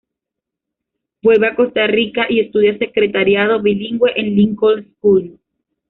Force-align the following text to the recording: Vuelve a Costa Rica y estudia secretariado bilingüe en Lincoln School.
Vuelve 1.21 1.45
a 1.49 1.55
Costa 1.55 1.85
Rica 1.85 2.25
y 2.27 2.39
estudia 2.39 2.75
secretariado 2.79 3.61
bilingüe 3.61 4.11
en 4.19 4.35
Lincoln 4.35 4.91
School. 4.95 5.39